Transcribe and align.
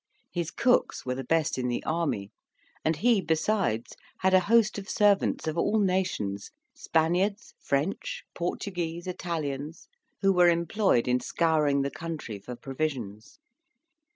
His 0.31 0.49
cooks 0.49 1.05
were 1.05 1.13
the 1.13 1.23
best 1.23 1.59
in 1.59 1.67
the 1.67 1.83
army, 1.83 2.31
and 2.83 2.95
he, 2.95 3.21
besides, 3.21 3.95
had 4.21 4.33
a 4.33 4.39
host 4.39 4.79
of 4.79 4.89
servants 4.89 5.45
of 5.47 5.59
all 5.59 5.77
nations 5.77 6.49
Spaniards, 6.73 7.53
French, 7.59 8.23
Portuguese, 8.33 9.05
Italians 9.05 9.87
who 10.21 10.33
were 10.33 10.49
employed 10.49 11.07
in 11.07 11.19
scouring 11.19 11.83
the 11.83 11.91
country 11.91 12.39
for 12.39 12.55
provisions. 12.55 13.37